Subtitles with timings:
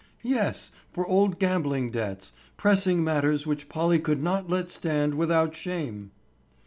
[0.23, 6.09] "Yes, for old gambling debts, pressing matters which Polly could not let stand without shame."